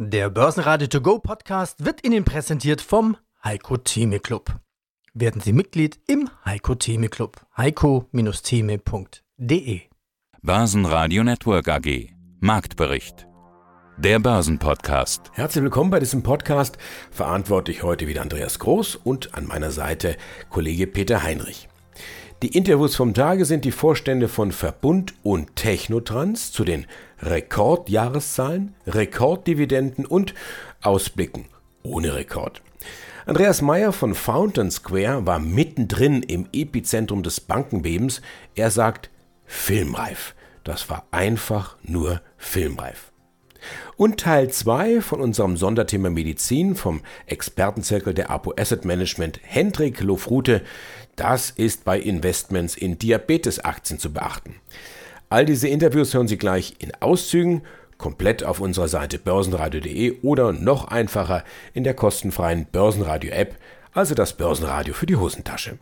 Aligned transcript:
Der 0.00 0.30
Börsenradio 0.30 0.86
To 0.86 1.00
Go 1.00 1.18
Podcast 1.18 1.84
wird 1.84 2.06
Ihnen 2.06 2.24
präsentiert 2.24 2.80
vom 2.80 3.16
Heiko 3.42 3.78
Theme 3.78 4.20
Club. 4.20 4.60
Werden 5.12 5.40
Sie 5.40 5.52
Mitglied 5.52 5.98
im 6.06 6.30
Heiko 6.44 6.76
Theme 6.76 7.08
Club. 7.08 7.44
heiko-theme.de 7.56 9.80
Börsenradio 10.40 11.24
Network 11.24 11.66
AG 11.66 12.10
Marktbericht 12.38 13.26
der 13.96 14.20
Börsenpodcast. 14.20 15.32
Herzlich 15.32 15.64
willkommen 15.64 15.90
bei 15.90 15.98
diesem 15.98 16.22
Podcast. 16.22 16.78
Verantwortlich 17.10 17.82
heute 17.82 18.06
wieder 18.06 18.22
Andreas 18.22 18.60
Groß 18.60 18.94
und 18.94 19.34
an 19.34 19.48
meiner 19.48 19.72
Seite 19.72 20.16
Kollege 20.48 20.86
Peter 20.86 21.24
Heinrich. 21.24 21.68
Die 22.40 22.56
Interviews 22.56 22.94
vom 22.94 23.14
Tage 23.14 23.44
sind 23.44 23.64
die 23.64 23.72
Vorstände 23.72 24.28
von 24.28 24.52
Verbund 24.52 25.14
und 25.24 25.56
Technotrans 25.56 26.52
zu 26.52 26.64
den 26.64 26.86
Rekordjahreszahlen, 27.20 28.74
Rekorddividenden 28.86 30.06
und 30.06 30.34
Ausblicken 30.82 31.46
ohne 31.82 32.14
Rekord. 32.14 32.62
Andreas 33.26 33.60
Meyer 33.60 33.92
von 33.92 34.14
Fountain 34.14 34.70
Square 34.70 35.26
war 35.26 35.38
mittendrin 35.38 36.22
im 36.22 36.48
Epizentrum 36.52 37.22
des 37.22 37.40
Bankenbebens. 37.40 38.22
Er 38.54 38.70
sagt, 38.70 39.10
filmreif. 39.44 40.34
Das 40.64 40.88
war 40.88 41.06
einfach 41.10 41.76
nur 41.82 42.20
filmreif. 42.36 43.12
Und 43.96 44.20
Teil 44.20 44.50
2 44.50 45.00
von 45.00 45.20
unserem 45.20 45.56
Sonderthema 45.56 46.10
Medizin 46.10 46.76
vom 46.76 47.02
Expertenzirkel 47.26 48.14
der 48.14 48.30
Apo 48.30 48.54
Asset 48.56 48.84
Management 48.84 49.40
Hendrik 49.42 50.00
Lofrute. 50.00 50.62
Das 51.16 51.50
ist 51.50 51.84
bei 51.84 51.98
Investments 51.98 52.76
in 52.76 52.98
Diabetesaktien 52.98 53.98
zu 53.98 54.12
beachten. 54.12 54.54
All 55.30 55.44
diese 55.44 55.68
Interviews 55.68 56.14
hören 56.14 56.26
Sie 56.26 56.38
gleich 56.38 56.76
in 56.78 56.92
Auszügen, 57.00 57.62
komplett 57.98 58.44
auf 58.44 58.60
unserer 58.60 58.88
Seite 58.88 59.18
börsenradio.de 59.18 60.20
oder 60.22 60.52
noch 60.52 60.88
einfacher 60.88 61.44
in 61.74 61.84
der 61.84 61.92
kostenfreien 61.92 62.66
Börsenradio-App, 62.72 63.56
also 63.92 64.14
das 64.14 64.32
Börsenradio 64.32 64.94
für 64.94 65.04
die 65.04 65.16
Hosentasche. 65.16 65.78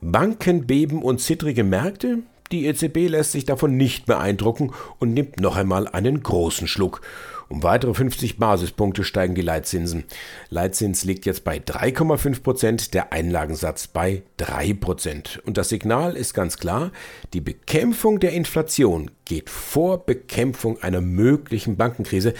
Banken 0.00 0.66
beben 0.66 1.02
und 1.02 1.20
zittrige 1.20 1.62
Märkte? 1.62 2.24
Die 2.50 2.66
EZB 2.66 3.08
lässt 3.08 3.32
sich 3.32 3.44
davon 3.44 3.76
nicht 3.76 4.06
beeindrucken 4.06 4.72
und 4.98 5.12
nimmt 5.12 5.40
noch 5.40 5.56
einmal 5.56 5.86
einen 5.86 6.22
großen 6.22 6.66
Schluck. 6.66 7.02
Um 7.50 7.62
weitere 7.62 7.94
50 7.94 8.36
Basispunkte 8.36 9.04
steigen 9.04 9.34
die 9.34 9.42
Leitzinsen. 9.42 10.04
Leitzins 10.50 11.04
liegt 11.04 11.24
jetzt 11.24 11.44
bei 11.44 11.56
3,5 11.56 12.42
Prozent, 12.42 12.94
der 12.94 13.12
Einlagensatz 13.12 13.86
bei 13.86 14.22
3 14.36 14.74
Prozent. 14.74 15.40
Und 15.46 15.56
das 15.56 15.70
Signal 15.70 16.14
ist 16.14 16.34
ganz 16.34 16.58
klar, 16.58 16.92
die 17.32 17.40
Bekämpfung 17.40 18.20
der 18.20 18.32
Inflation 18.32 19.10
geht 19.24 19.48
vor 19.48 20.04
Bekämpfung 20.04 20.82
einer 20.82 21.00
möglichen 21.00 21.76
Bankenkrise. 21.76 22.34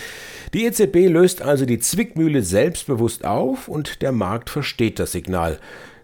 Die 0.52 0.66
EZB 0.66 1.08
löst 1.08 1.40
also 1.40 1.64
die 1.64 1.78
Zwickmühle 1.78 2.42
selbstbewusst 2.42 3.24
auf 3.24 3.68
und 3.68 4.02
der 4.02 4.12
Markt 4.12 4.50
versteht 4.50 4.98
das 4.98 5.12
Signal. 5.12 5.58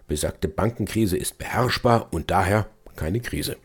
Besagte 0.07 0.47
Bankenkrise 0.47 1.17
ist 1.17 1.37
beherrschbar 1.37 2.07
und 2.11 2.31
daher 2.31 2.67
keine 2.95 3.19
Krise. 3.19 3.57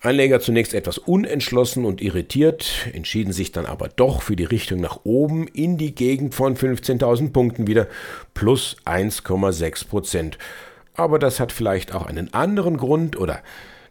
Anleger 0.00 0.40
zunächst 0.40 0.74
etwas 0.74 0.98
unentschlossen 0.98 1.84
und 1.84 2.02
irritiert, 2.02 2.88
entschieden 2.92 3.32
sich 3.32 3.52
dann 3.52 3.66
aber 3.66 3.88
doch 3.88 4.22
für 4.22 4.34
die 4.34 4.44
Richtung 4.44 4.80
nach 4.80 5.00
oben 5.04 5.46
in 5.46 5.78
die 5.78 5.94
Gegend 5.94 6.34
von 6.34 6.56
15.000 6.56 7.32
Punkten 7.32 7.68
wieder, 7.68 7.86
plus 8.34 8.76
1,6 8.84 9.88
Prozent. 9.88 10.38
Aber 10.94 11.20
das 11.20 11.38
hat 11.38 11.52
vielleicht 11.52 11.94
auch 11.94 12.06
einen 12.06 12.34
anderen 12.34 12.78
Grund 12.78 13.16
oder 13.16 13.42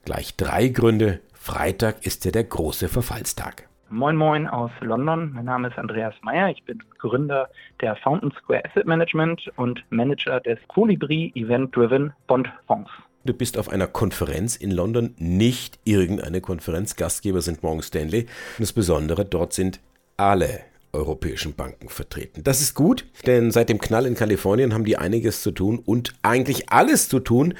gleich 0.03 0.35
drei 0.35 0.67
Gründe. 0.67 1.21
Freitag 1.33 2.05
ist 2.05 2.25
ja 2.25 2.31
der 2.31 2.43
große 2.43 2.89
Verfallstag. 2.89 3.67
Moin 3.89 4.15
Moin 4.15 4.47
aus 4.47 4.71
London. 4.79 5.31
Mein 5.33 5.45
Name 5.45 5.67
ist 5.69 5.77
Andreas 5.77 6.13
Meyer. 6.21 6.49
Ich 6.49 6.63
bin 6.63 6.81
Gründer 6.99 7.49
der 7.81 7.95
Fountain 7.97 8.31
Square 8.31 8.63
Asset 8.65 8.85
Management 8.85 9.51
und 9.57 9.83
Manager 9.89 10.39
des 10.39 10.59
Colibri 10.67 11.31
Event 11.35 11.75
Driven 11.75 12.13
Bond 12.27 12.49
Fonds. 12.67 12.89
Du 13.23 13.33
bist 13.33 13.59
auf 13.59 13.69
einer 13.69 13.85
Konferenz 13.85 14.55
in 14.55 14.71
London, 14.71 15.13
nicht 15.19 15.77
irgendeine 15.83 16.41
Konferenz. 16.41 16.95
Gastgeber 16.95 17.43
sind 17.43 17.61
Morgan 17.61 17.83
Stanley. 17.83 18.21
Und 18.21 18.27
das 18.59 18.73
Besondere, 18.73 19.25
dort 19.25 19.53
sind 19.53 19.79
alle 20.17 20.61
europäischen 20.91 21.53
Banken 21.53 21.87
vertreten. 21.87 22.43
Das 22.43 22.61
ist 22.61 22.73
gut, 22.73 23.05
denn 23.27 23.51
seit 23.51 23.69
dem 23.69 23.79
Knall 23.79 24.07
in 24.07 24.15
Kalifornien 24.15 24.73
haben 24.73 24.85
die 24.85 24.97
einiges 24.97 25.43
zu 25.43 25.51
tun 25.51 25.77
und 25.77 26.15
eigentlich 26.23 26.71
alles 26.71 27.09
zu 27.09 27.19
tun, 27.19 27.53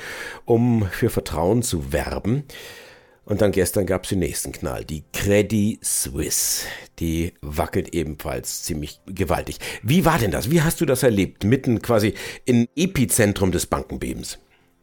um 0.45 0.87
für 0.91 1.11
Vertrauen 1.11 1.61
zu 1.61 1.93
werben. 1.93 2.43
Und 3.23 3.41
dann 3.41 3.51
gestern 3.51 3.85
gab 3.85 4.03
es 4.03 4.09
den 4.09 4.19
nächsten 4.19 4.51
Knall, 4.51 4.83
die 4.83 5.03
Credit 5.13 5.79
Suisse. 5.85 6.65
Die 6.97 7.33
wackelt 7.41 7.93
ebenfalls 7.93 8.63
ziemlich 8.63 8.99
gewaltig. 9.05 9.59
Wie 9.83 10.05
war 10.05 10.17
denn 10.17 10.31
das? 10.31 10.49
Wie 10.49 10.63
hast 10.63 10.81
du 10.81 10.85
das 10.87 11.03
erlebt? 11.03 11.43
Mitten 11.43 11.83
quasi 11.83 12.15
im 12.45 12.67
Epizentrum 12.75 13.51
des 13.51 13.67
Bankenbebens. 13.67 14.39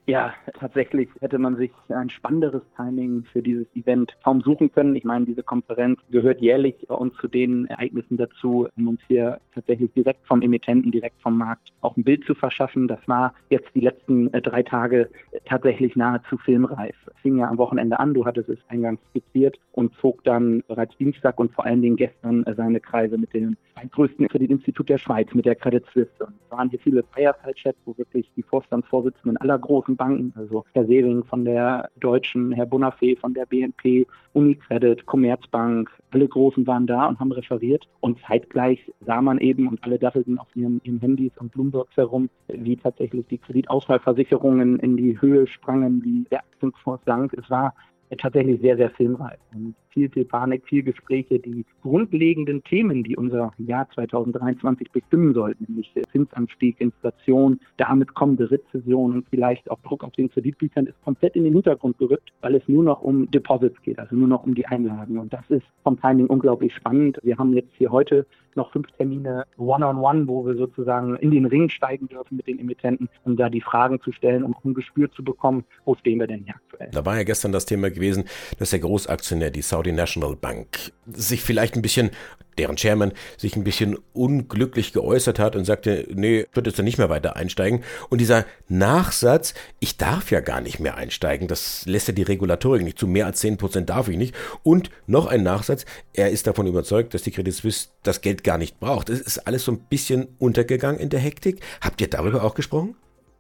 Ja, 0.09 0.33
tatsächlich 0.59 1.11
hätte 1.21 1.39
man 1.39 1.57
sich 1.57 1.71
ein 1.91 2.09
spannenderes 2.09 2.63
Timing 2.79 3.25
für 3.31 3.43
dieses 3.43 3.67
Event 3.77 4.17
kaum 4.25 4.41
suchen 4.41 4.73
können. 4.73 4.97
Ich 4.97 5.05
meine, 5.05 5.27
diese 5.27 5.43
Konferenz 5.43 6.01
gehört 6.11 6.41
jährlich 6.41 6.77
bei 6.89 6.95
uns 6.95 7.15
zu 7.17 7.29
den 7.29 7.67
Ereignissen 7.67 8.17
dazu, 8.17 8.69
um 8.79 8.89
uns 8.89 9.03
hier 9.07 9.39
tatsächlich 9.55 9.93
direkt 9.93 10.27
vom 10.27 10.41
Emittenten, 10.41 10.93
direkt 10.93 11.21
vom 11.21 11.37
Markt 11.37 11.75
auch 11.83 11.95
ein 11.95 12.05
Bild 12.05 12.25
zu 12.25 12.35
verschaffen. 12.35 12.89
Das 12.89 13.01
war 13.07 13.35
jetzt 13.51 13.69
die 13.75 13.81
letzten 13.81 14.33
äh, 14.33 14.41
drei 14.41 14.63
Tage 14.63 15.11
tatsächlich 15.45 15.95
nahezu 15.95 16.39
filmreif. 16.39 16.97
Es 17.07 17.21
fing 17.21 17.37
ja 17.37 17.47
am 17.47 17.59
Wochenende 17.59 18.01
an, 18.01 18.15
du 18.15 18.25
hattest 18.25 18.49
es 18.49 18.59
eingangs 18.69 19.01
skizziert 19.11 19.59
und 19.73 19.95
zog 20.01 20.25
dann 20.25 20.63
bereits 20.69 20.97
Dienstag 20.97 21.39
und 21.39 21.53
vor 21.53 21.67
allen 21.67 21.83
Dingen 21.83 21.97
gestern 21.97 22.45
äh, 22.45 22.55
seine 22.55 22.81
Kreise 22.81 23.19
mit 23.19 23.35
dem 23.35 23.59
größten 23.91 24.27
Kreditinstitut 24.29 24.89
der 24.89 24.99
Schweiz, 24.99 25.33
mit 25.35 25.45
der 25.45 25.55
Credit 25.55 25.85
Suisse. 25.93 26.11
Und 26.21 26.35
es 26.45 26.51
waren 26.51 26.71
hier 26.71 26.81
viele 26.81 27.03
Feierfall-Chats, 27.15 27.79
wo 27.85 27.97
wirklich 27.99 28.31
die 28.37 28.43
Vorstandsvorsitzenden 28.43 29.37
aller 29.37 29.59
großen 29.59 29.98
Banken, 29.99 30.33
also 30.35 30.65
Herr 30.73 30.87
Sering 30.87 31.25
von 31.25 31.45
der 31.45 31.91
Deutschen, 32.01 32.53
Herr 32.53 32.67
Bonafé 32.67 33.19
von 33.19 33.35
der 33.35 33.45
BNP, 33.45 34.07
Unicredit, 34.33 35.05
Commerzbank, 35.05 35.91
alle 36.11 36.27
Großen 36.27 36.67
waren 36.67 36.87
da 36.87 37.07
und 37.07 37.21
haben 37.21 37.33
referiert. 37.33 37.87
Und 38.01 38.19
zeitgleich 38.27 38.91
sah 39.05 39.21
man 39.21 39.39
eben, 39.39 39.69
und 39.69 39.85
alle 39.85 39.99
dattelten 39.99 40.39
auf 40.39 40.49
ihren, 40.55 40.81
ihren 40.85 41.01
Handys 41.01 41.33
und 41.37 41.53
Bloombergs 41.53 41.97
herum, 41.97 42.31
wie 42.49 42.77
tatsächlich 42.77 43.27
die 43.27 43.39
Kreditausfallversicherungen 43.39 44.79
in 44.79 44.97
die 44.97 45.21
Höhe 45.21 45.47
sprangen, 45.47 46.03
wie 46.03 46.25
der 46.31 46.41
Aktienkurs 46.41 47.01
sank. 47.05 47.35
Es 47.35 47.51
war 47.51 47.75
tatsächlich 48.17 48.61
sehr, 48.61 48.77
sehr 48.77 48.91
filmreif. 48.91 49.39
Und 49.55 49.75
viel, 49.99 50.09
viel 50.11 50.25
Panik, 50.25 50.63
viel 50.67 50.83
Gespräche. 50.83 51.39
Die 51.39 51.65
grundlegenden 51.83 52.63
Themen, 52.63 53.03
die 53.03 53.17
unser 53.17 53.53
Jahr 53.59 53.89
2023 53.95 54.91
bestimmen 54.93 55.35
sollten, 55.35 55.67
nämlich 55.69 55.93
Zinsanstieg, 56.13 56.81
Inflation, 56.81 57.61
damit 57.77 58.15
kommende 58.15 58.51
Rezession 58.51 59.13
und 59.15 59.27
vielleicht 59.29 59.71
auch 59.71 59.81
Druck 59.81 60.05
auf 60.05 60.13
den 60.13 60.31
Kreditbüchern, 60.31 60.87
ist 60.87 61.03
komplett 61.03 61.35
in 61.37 61.45
den 61.45 61.55
Hintergrund 61.55 61.99
gerückt, 61.99 62.31
weil 62.41 62.55
es 62.55 62.63
nur 62.69 62.85
noch 62.85 63.03
um 63.03 63.31
Deposits 63.31 63.81
geht, 63.83 63.99
also 63.99 64.15
nur 64.15 64.29
noch 64.29 64.45
um 64.45 64.55
die 64.55 64.67
Einlagen. 64.67 65.19
Und 65.19 65.33
das 65.33 65.45
ist 65.49 65.67
vom 65.83 66.01
Timing 66.01 66.27
unglaublich 66.27 66.75
spannend. 66.75 67.19
Wir 67.23 67.37
haben 67.37 67.53
jetzt 67.55 67.73
hier 67.77 67.91
heute 67.91 68.27
noch 68.55 68.73
fünf 68.73 68.89
Termine 68.93 69.45
One-on-One, 69.57 69.99
-on 69.99 70.25
-one, 70.25 70.29
wo 70.29 70.47
wir 70.47 70.55
sozusagen 70.57 71.17
in 71.17 71.31
den 71.31 71.47
Ring 71.47 71.69
steigen 71.69 72.09
dürfen 72.09 72.37
mit 72.37 72.47
den 72.47 72.59
Emittenten, 72.59 73.09
um 73.25 73.37
da 73.37 73.49
die 73.49 73.61
Fragen 73.61 74.01
zu 74.01 74.13
stellen, 74.13 74.43
um 74.43 74.55
ein 74.65 74.75
Gespür 74.75 75.11
zu 75.11 75.25
bekommen, 75.25 75.65
wo 75.85 75.95
stehen 75.95 76.19
wir 76.19 76.27
denn 76.27 76.45
hier 76.45 76.55
aktuell. 76.57 76.91
Da 76.93 77.07
war 77.07 77.17
ja 77.17 77.23
gestern 77.23 77.53
das 77.53 77.65
Thema 77.65 77.91
gewesen, 77.99 78.25
dass 78.59 78.71
der 78.71 78.79
Großaktionär, 78.79 79.51
die 79.51 79.63
Saudi 79.63 79.93
National 79.93 80.37
Bank, 80.37 80.93
sich 81.13 81.43
vielleicht 81.43 81.77
ein 81.77 81.83
bisschen, 81.83 82.11
deren 82.59 82.77
Chairman, 82.77 83.13
sich 83.37 83.57
ein 83.57 83.65
bisschen 83.65 83.97
unglücklich 84.13 84.93
geäußert 84.93 85.39
hat 85.39 85.57
und 85.57 85.65
sagte, 85.65 86.07
nee, 86.13 86.47
wird 86.53 86.67
jetzt 86.67 86.79
nicht 86.83 86.99
mehr 86.99 87.09
weiter 87.09 87.37
einsteigen. 87.37 87.85
Und 88.09 88.21
dieser 88.21 88.45
Nachsatz, 88.69 89.55
ich 89.81 89.97
darf 89.97 90.31
ja 90.31 90.41
gar 90.41 90.61
nicht 90.61 90.81
mehr 90.81 90.97
einsteigen, 90.97 91.49
das 91.49 91.87
lässt 91.87 92.09
ja 92.09 92.15
die 92.15 92.23
Regulatorik 92.23 92.83
nicht 92.83 92.99
zu, 92.99 93.07
mehr 93.07 93.27
als 93.27 93.43
10% 93.43 93.83
darf 93.83 94.09
ich 94.09 94.17
nicht. 94.17 94.35
Und 94.63 94.91
noch 95.07 95.27
ein 95.27 95.43
Nachsatz, 95.43 95.85
er 96.13 96.31
ist 96.31 96.47
davon 96.47 96.67
überzeugt, 96.67 97.15
dass 97.15 97.23
die 97.23 97.31
Credit 97.31 97.55
Suisse 97.55 97.89
das 98.03 98.21
Geld 98.21 98.45
gar 98.45 98.59
nicht 98.59 98.81
braucht. 98.81 99.09
Das 99.09 99.21
ist 99.21 99.47
alles 99.47 99.65
so 99.65 99.73
ein 99.73 99.81
bisschen 99.89 100.29
untergegangen 100.39 101.01
in 101.01 101.09
der 101.09 101.21
Hektik. 101.21 101.61
Habt 101.81 102.01
ihr 102.01 102.09
darüber 102.09 102.45
auch 102.45 102.55
gesprochen? 102.55 102.97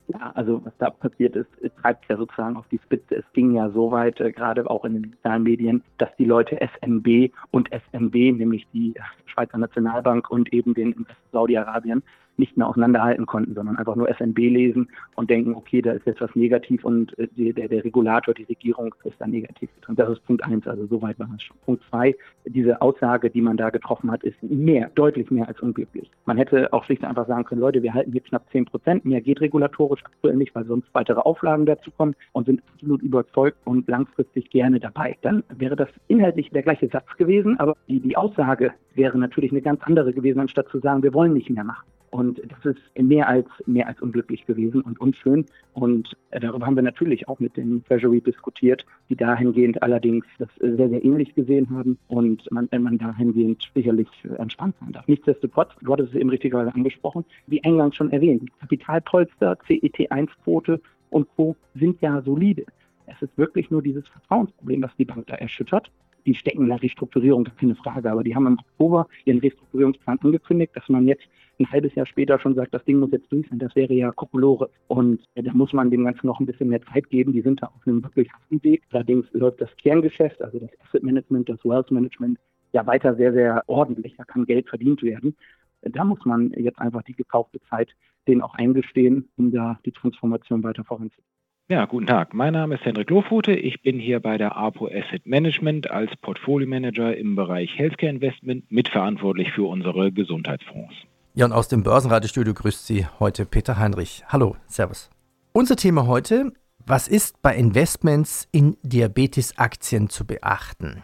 Ja, 0.08 0.32
also 0.34 0.64
was 0.64 0.72
da 0.78 0.88
passiert 0.88 1.36
ist, 1.36 1.50
treibt 1.82 2.08
ja 2.08 2.16
sozusagen 2.16 2.56
auf 2.56 2.66
die 2.68 2.78
Spitze. 2.78 3.16
Es 3.16 3.32
ging 3.34 3.54
ja 3.54 3.68
so 3.70 3.90
weit, 3.90 4.18
äh, 4.20 4.32
gerade 4.32 4.68
auch 4.68 4.84
in 4.86 4.94
den 4.94 5.12
sozialen 5.12 5.42
Medien, 5.42 5.82
dass 5.98 6.08
die 6.16 6.24
Leute 6.24 6.58
SNB 6.60 7.30
und 7.50 7.68
SMB, 7.70 8.32
nämlich 8.32 8.66
die 8.72 8.94
Schweizer 9.26 9.58
Nationalbank 9.58 10.30
und 10.30 10.50
eben 10.52 10.72
den 10.72 11.06
Saudi-Arabien, 11.32 12.02
nicht 12.38 12.56
mehr 12.56 12.68
auseinanderhalten 12.68 13.26
konnten, 13.26 13.54
sondern 13.54 13.76
einfach 13.76 13.96
nur 13.96 14.08
SNB 14.08 14.38
lesen 14.38 14.88
und 15.16 15.30
denken, 15.30 15.54
okay, 15.54 15.82
da 15.82 15.92
ist 15.92 16.06
jetzt 16.06 16.20
was 16.20 16.34
negativ 16.34 16.84
und 16.84 17.18
äh, 17.18 17.28
der, 17.36 17.68
der 17.68 17.84
Regulator, 17.84 18.34
die 18.34 18.44
Regierung 18.44 18.94
ist 19.04 19.20
da 19.20 19.26
negativ 19.26 19.70
drin. 19.82 19.96
Das 19.96 20.08
ist 20.10 20.24
Punkt 20.24 20.44
eins, 20.44 20.66
also 20.66 20.86
soweit 20.86 21.18
war 21.18 21.28
es 21.34 21.42
schon. 21.42 21.56
Punkt 21.64 21.82
zwei, 21.90 22.14
diese 22.46 22.80
Aussage, 22.80 23.30
die 23.30 23.42
man 23.42 23.56
da 23.56 23.70
getroffen 23.70 24.10
hat, 24.10 24.22
ist 24.22 24.40
mehr, 24.42 24.90
deutlich 24.94 25.30
mehr 25.30 25.48
als 25.48 25.60
unglücklich. 25.60 26.10
Man 26.26 26.36
hätte 26.36 26.72
auch 26.72 26.84
schlicht 26.84 27.04
einfach 27.04 27.26
sagen 27.26 27.44
können, 27.44 27.60
Leute, 27.60 27.82
wir 27.82 27.94
halten 27.94 28.12
hier 28.12 28.20
knapp 28.20 28.44
zehn 28.50 28.64
Prozent, 28.64 29.04
mehr 29.04 29.20
geht 29.20 29.40
regulatorisch 29.40 30.04
aktuell 30.04 30.36
nicht, 30.36 30.54
weil 30.54 30.64
sonst 30.64 30.88
weitere 30.92 31.20
Auflagen 31.20 31.66
dazu 31.66 31.90
kommen 31.90 32.14
und 32.32 32.46
sind 32.46 32.62
absolut 32.74 33.02
überzeugt 33.02 33.56
und 33.64 33.88
langfristig 33.88 34.50
gerne 34.50 34.80
dabei. 34.80 35.16
Dann 35.22 35.42
wäre 35.56 35.76
das 35.76 35.88
inhaltlich 36.06 36.50
der 36.50 36.62
gleiche 36.62 36.88
Satz 36.88 37.16
gewesen, 37.16 37.58
aber 37.58 37.76
die, 37.88 38.00
die 38.00 38.16
Aussage 38.16 38.72
wäre 38.94 39.18
natürlich 39.18 39.50
eine 39.50 39.62
ganz 39.62 39.82
andere 39.82 40.12
gewesen, 40.12 40.40
anstatt 40.40 40.68
zu 40.68 40.78
sagen, 40.78 41.02
wir 41.02 41.14
wollen 41.14 41.32
nicht 41.32 41.50
mehr 41.50 41.64
machen. 41.64 41.86
Und 42.10 42.40
das 42.48 42.74
ist 42.74 42.80
mehr 42.98 43.28
als, 43.28 43.46
mehr 43.66 43.86
als 43.86 44.00
unglücklich 44.00 44.46
gewesen 44.46 44.80
und 44.80 45.00
unschön. 45.00 45.44
Und 45.74 46.16
äh, 46.30 46.40
darüber 46.40 46.66
haben 46.66 46.76
wir 46.76 46.82
natürlich 46.82 47.28
auch 47.28 47.38
mit 47.38 47.56
dem 47.56 47.84
Treasury 47.84 48.20
diskutiert, 48.20 48.86
die 49.08 49.16
dahingehend 49.16 49.82
allerdings 49.82 50.24
das 50.38 50.48
sehr, 50.58 50.88
sehr 50.88 51.04
ähnlich 51.04 51.34
gesehen 51.34 51.68
haben 51.70 51.98
und 52.08 52.50
man, 52.50 52.68
man 52.70 52.98
dahingehend 52.98 53.70
sicherlich 53.74 54.08
entspannt 54.38 54.74
sein 54.80 54.92
darf. 54.92 55.06
Nichtsdestotrotz, 55.06 55.70
du 55.80 55.92
hattest 55.92 56.14
es 56.14 56.20
eben 56.20 56.30
richtigerweise 56.30 56.74
angesprochen, 56.74 57.24
wie 57.46 57.62
eingangs 57.64 57.96
schon 57.96 58.10
erwähnt, 58.10 58.50
Kapitalpolster, 58.60 59.58
CET1-Quote 59.68 60.80
und 61.10 61.28
Co. 61.36 61.56
sind 61.74 62.00
ja 62.00 62.22
solide. 62.22 62.64
Es 63.06 63.20
ist 63.22 63.36
wirklich 63.36 63.70
nur 63.70 63.82
dieses 63.82 64.06
Vertrauensproblem, 64.08 64.82
das 64.82 64.94
die 64.96 65.04
Bank 65.04 65.26
da 65.26 65.34
erschüttert 65.34 65.90
die 66.28 66.34
stecken 66.34 66.62
in 66.62 66.68
der 66.68 66.82
Restrukturierung, 66.82 67.48
keine 67.58 67.74
Frage. 67.74 68.10
Aber 68.10 68.22
die 68.22 68.34
haben 68.34 68.46
im 68.46 68.58
Oktober 68.58 69.06
ihren 69.24 69.38
Restrukturierungsplan 69.38 70.18
angekündigt, 70.20 70.76
dass 70.76 70.88
man 70.88 71.08
jetzt 71.08 71.26
ein 71.58 71.70
halbes 71.70 71.94
Jahr 71.94 72.06
später 72.06 72.38
schon 72.38 72.54
sagt, 72.54 72.74
das 72.74 72.84
Ding 72.84 72.98
muss 72.98 73.10
jetzt 73.12 73.30
durch 73.32 73.48
sein, 73.48 73.58
das 73.58 73.74
wäre 73.74 73.92
ja 73.92 74.12
Kokolore. 74.12 74.70
Und 74.86 75.20
ja, 75.34 75.42
da 75.42 75.52
muss 75.52 75.72
man 75.72 75.90
dem 75.90 76.04
Ganzen 76.04 76.26
noch 76.26 76.40
ein 76.40 76.46
bisschen 76.46 76.68
mehr 76.68 76.82
Zeit 76.82 77.10
geben. 77.10 77.32
Die 77.32 77.42
sind 77.42 77.62
da 77.62 77.66
auf 77.66 77.86
einem 77.86 78.02
wirklich 78.02 78.32
harten 78.32 78.62
Weg. 78.62 78.82
Allerdings 78.92 79.26
läuft 79.32 79.60
das 79.60 79.74
Kerngeschäft, 79.76 80.40
also 80.42 80.58
das 80.58 80.70
Asset 80.86 81.02
Management, 81.02 81.48
das 81.48 81.64
Wealth 81.64 81.90
Management, 81.90 82.38
ja 82.72 82.86
weiter 82.86 83.14
sehr, 83.16 83.32
sehr 83.32 83.64
ordentlich. 83.66 84.14
Da 84.16 84.24
kann 84.24 84.46
Geld 84.46 84.68
verdient 84.68 85.02
werden. 85.02 85.36
Da 85.82 86.04
muss 86.04 86.24
man 86.24 86.50
jetzt 86.56 86.80
einfach 86.80 87.02
die 87.02 87.14
gekaufte 87.14 87.60
Zeit 87.70 87.94
denen 88.26 88.42
auch 88.42 88.54
eingestehen, 88.54 89.28
um 89.36 89.52
da 89.52 89.78
die 89.84 89.92
Transformation 89.92 90.62
weiter 90.62 90.84
voranzubringen. 90.84 91.28
Ja, 91.70 91.84
guten 91.84 92.06
Tag. 92.06 92.32
Mein 92.32 92.54
Name 92.54 92.76
ist 92.76 92.84
Hendrik 92.84 93.10
Lohfute. 93.10 93.52
Ich 93.52 93.82
bin 93.82 93.98
hier 93.98 94.20
bei 94.20 94.38
der 94.38 94.56
APO 94.56 94.86
Asset 94.86 95.26
Management 95.26 95.90
als 95.90 96.16
Portfolio 96.16 96.66
Manager 96.66 97.14
im 97.14 97.36
Bereich 97.36 97.78
Healthcare 97.78 98.10
Investment 98.10 98.70
mitverantwortlich 98.72 99.52
für 99.52 99.64
unsere 99.64 100.10
Gesundheitsfonds. 100.10 100.94
Ja, 101.34 101.44
und 101.44 101.52
aus 101.52 101.68
dem 101.68 101.82
Börsenradiostudio 101.82 102.54
grüßt 102.54 102.86
Sie 102.86 103.06
heute 103.20 103.44
Peter 103.44 103.78
Heinrich. 103.78 104.24
Hallo, 104.28 104.56
Servus. 104.66 105.10
Unser 105.52 105.76
Thema 105.76 106.06
heute, 106.06 106.52
was 106.84 107.06
ist 107.06 107.42
bei 107.42 107.54
Investments 107.54 108.48
in 108.50 108.76
Diabetes-Aktien 108.82 110.08
zu 110.08 110.26
beachten? 110.26 111.02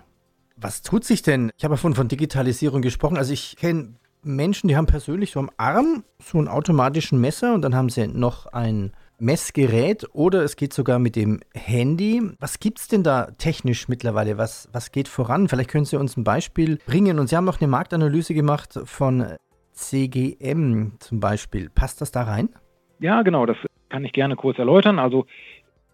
Was 0.57 0.83
tut 0.83 1.05
sich 1.05 1.23
denn? 1.23 1.51
Ich 1.57 1.65
habe 1.65 1.77
von, 1.77 1.95
von 1.95 2.09
Digitalisierung 2.09 2.83
gesprochen. 2.83 3.17
Also 3.17 3.33
ich 3.33 3.57
kenne 3.57 3.95
Menschen, 4.23 4.69
die 4.69 4.77
haben 4.77 4.87
persönlich 4.87 5.33
so 5.33 5.41
am 5.41 5.51
Arm 5.57 6.05
so 6.23 6.39
einen 6.39 6.49
automatischen 6.49 7.21
Messer 7.21 7.55
und 7.55 7.63
dann 7.63 7.75
haben 7.75 7.91
sie 7.91 8.07
noch 8.09 8.47
ein 8.47 8.93
Messgerät 9.19 10.07
oder 10.13 10.43
es 10.43 10.57
geht 10.57 10.73
sogar 10.73 10.99
mit 10.99 11.17
dem 11.17 11.41
Handy. 11.55 12.23
Was 12.41 12.59
gibt 12.59 12.81
es 12.81 12.89
denn 12.89 13.03
da 13.03 13.31
technisch 13.39 13.89
mittlerweile? 13.89 14.39
Was, 14.39 14.69
was 14.73 14.91
geht 14.91 15.09
voran? 15.09 15.49
Vielleicht 15.49 15.71
können 15.71 15.85
Sie 15.85 15.97
uns 15.97 16.17
ein 16.17 16.25
Beispiel 16.25 16.79
bringen. 16.87 17.19
Und 17.19 17.29
Sie 17.29 17.37
haben 17.37 17.49
auch 17.49 17.61
eine 17.61 17.69
Marktanalyse 17.69 18.35
gemacht 18.35 18.81
von 18.85 19.37
CGM 19.75 20.93
zum 21.01 21.21
Beispiel. 21.21 21.69
Passt 21.71 22.01
das 22.01 22.11
da 22.11 22.23
rein? 22.23 22.49
Ja, 23.01 23.23
genau, 23.23 23.45
das 23.45 23.57
kann 23.89 24.05
ich 24.05 24.13
gerne 24.13 24.37
kurz 24.37 24.59
erläutern. 24.59 24.99
Also 24.99 25.27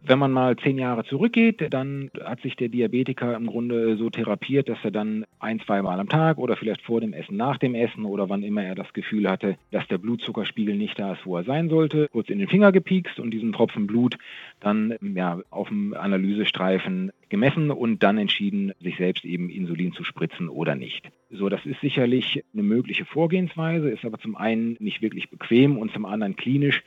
wenn 0.03 0.19
man 0.19 0.33
mal 0.33 0.57
zehn 0.57 0.79
Jahre 0.79 1.05
zurückgeht, 1.05 1.73
dann 1.73 2.11
hat 2.25 2.41
sich 2.41 2.57
der 2.57 2.69
Diabetiker 2.69 3.37
im 3.37 3.47
Grunde 3.47 3.97
so 3.97 4.11
therapiert, 4.11 4.69
dass 4.69 4.79
er 4.83 4.91
dann 4.91 5.25
ein, 5.39 5.61
zwei 5.61 5.83
Mal 5.83 6.01
am 6.01 6.09
Tag 6.09 6.39
oder 6.39 6.57
vielleicht 6.57 6.83
vor 6.83 7.01
dem 7.01 7.13
Essen, 7.13 7.37
nach 7.37 7.59
dem 7.59 7.75
Essen 7.75 8.05
oder 8.05 8.29
wann 8.29 8.43
immer 8.43 8.63
er 8.63 8.75
das 8.75 8.93
Gefühl 8.93 9.29
hatte, 9.29 9.57
dass 9.71 9.87
der 9.89 9.99
Blutzuckerspiegel 9.99 10.77
nicht 10.77 10.99
da 10.99 11.13
ist, 11.13 11.27
wo 11.27 11.37
er 11.37 11.45
sein 11.45 11.69
sollte, 11.69 12.09
kurz 12.11 12.31
in 12.31 12.39
den 12.39 12.49
Finger 12.49 12.73
gepiekst 12.73 13.21
und 13.21 13.31
diesen 13.31 13.53
Tropfen 13.53 13.87
Blut 13.87 14.17
dann 14.61 14.97
ja, 15.01 15.41
auf 15.51 15.69
dem 15.69 15.95
Analysestreifen 15.95 17.13
gemessen 17.29 17.71
und 17.71 18.03
dann 18.03 18.19
entschieden, 18.19 18.73
sich 18.81 18.97
selbst 18.97 19.25
eben 19.25 19.51
Insulin 19.51 19.93
zu 19.93 20.05
spritzen 20.05 20.49
oder 20.49 20.75
nicht. 20.75 21.11
So, 21.31 21.49
das 21.49 21.65
ist 21.65 21.81
sicherlich 21.81 22.45
eine 22.53 22.63
mögliche 22.63 23.05
Vorgehensweise, 23.05 23.89
ist 23.89 24.05
aber 24.05 24.19
zum 24.19 24.37
einen 24.37 24.77
nicht 24.81 25.01
wirklich 25.01 25.31
bequem 25.31 25.79
und 25.79 25.93
zum 25.93 26.05
anderen 26.05 26.37
klinisch 26.37 26.83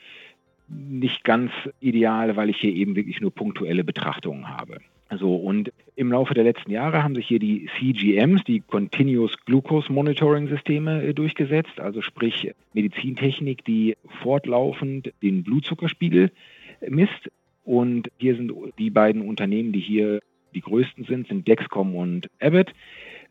nicht 0.68 1.24
ganz 1.24 1.50
ideal, 1.80 2.36
weil 2.36 2.50
ich 2.50 2.58
hier 2.58 2.72
eben 2.72 2.96
wirklich 2.96 3.20
nur 3.20 3.32
punktuelle 3.32 3.84
Betrachtungen 3.84 4.48
habe. 4.48 4.78
So, 5.10 5.36
und 5.36 5.72
im 5.96 6.10
Laufe 6.10 6.34
der 6.34 6.44
letzten 6.44 6.70
Jahre 6.70 7.02
haben 7.02 7.14
sich 7.14 7.26
hier 7.26 7.38
die 7.38 7.68
CGMs, 7.78 8.42
die 8.44 8.60
Continuous 8.60 9.36
Glucose 9.44 9.92
Monitoring 9.92 10.48
Systeme, 10.48 11.02
äh, 11.02 11.14
durchgesetzt, 11.14 11.78
also 11.78 12.00
sprich 12.00 12.52
Medizintechnik, 12.72 13.64
die 13.64 13.96
fortlaufend 14.22 15.12
den 15.22 15.44
Blutzuckerspiegel 15.44 16.32
misst. 16.88 17.30
Und 17.64 18.10
hier 18.18 18.36
sind 18.36 18.52
die 18.78 18.90
beiden 18.90 19.22
Unternehmen, 19.22 19.72
die 19.72 19.80
hier 19.80 20.20
die 20.54 20.60
größten 20.60 21.04
sind, 21.04 21.28
sind 21.28 21.46
Dexcom 21.46 21.94
und 21.94 22.30
Abbott. 22.40 22.72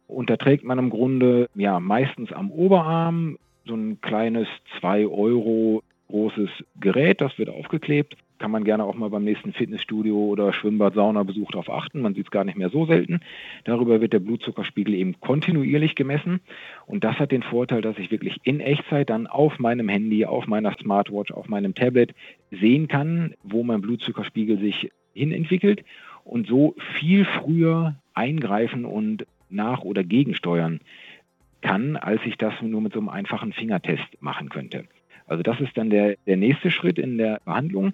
Und 0.07 0.29
da 0.29 0.37
trägt 0.37 0.63
man 0.63 0.79
im 0.79 0.89
Grunde 0.89 1.49
ja 1.55 1.79
meistens 1.79 2.31
am 2.31 2.51
Oberarm 2.51 3.37
so 3.65 3.75
ein 3.75 4.01
kleines 4.01 4.47
2 4.79 5.07
Euro 5.07 5.83
großes 6.13 6.49
Gerät, 6.79 7.21
das 7.21 7.39
wird 7.39 7.49
aufgeklebt. 7.49 8.15
Kann 8.37 8.51
man 8.51 8.63
gerne 8.63 8.83
auch 8.83 8.93
mal 8.93 9.09
beim 9.09 9.23
nächsten 9.23 9.51
Fitnessstudio 9.51 10.15
oder 10.15 10.53
Schwimmbad, 10.53 10.93
Saunabesuch 10.93 11.49
darauf 11.49 11.71
achten. 11.71 12.01
Man 12.01 12.13
sieht 12.13 12.27
es 12.27 12.31
gar 12.31 12.43
nicht 12.43 12.55
mehr 12.55 12.69
so 12.69 12.85
selten. 12.85 13.21
Darüber 13.63 13.99
wird 13.99 14.13
der 14.13 14.19
Blutzuckerspiegel 14.19 14.93
eben 14.93 15.19
kontinuierlich 15.21 15.95
gemessen. 15.95 16.39
Und 16.85 17.03
das 17.03 17.17
hat 17.17 17.31
den 17.31 17.41
Vorteil, 17.41 17.81
dass 17.81 17.97
ich 17.97 18.11
wirklich 18.11 18.37
in 18.43 18.59
Echtzeit 18.59 19.09
dann 19.09 19.25
auf 19.25 19.57
meinem 19.57 19.89
Handy, 19.89 20.23
auf 20.25 20.45
meiner 20.45 20.73
Smartwatch, 20.79 21.31
auf 21.31 21.47
meinem 21.47 21.73
Tablet 21.73 22.13
sehen 22.51 22.87
kann, 22.87 23.33
wo 23.41 23.63
mein 23.63 23.81
Blutzuckerspiegel 23.81 24.59
sich 24.59 24.91
hinentwickelt 25.13 25.83
und 26.25 26.45
so 26.45 26.75
viel 26.99 27.25
früher 27.25 27.95
eingreifen 28.13 28.85
und 28.85 29.25
nach- 29.49 29.81
oder 29.81 30.03
gegensteuern 30.03 30.79
kann, 31.61 31.95
als 31.95 32.21
ich 32.25 32.37
das 32.37 32.53
nur 32.61 32.81
mit 32.81 32.93
so 32.93 32.99
einem 32.99 33.09
einfachen 33.09 33.51
Fingertest 33.51 34.21
machen 34.21 34.49
könnte. 34.49 34.85
Also 35.27 35.43
das 35.43 35.59
ist 35.59 35.77
dann 35.77 35.89
der, 35.89 36.15
der 36.27 36.37
nächste 36.37 36.71
Schritt 36.71 36.99
in 36.99 37.17
der 37.17 37.39
Behandlung, 37.45 37.93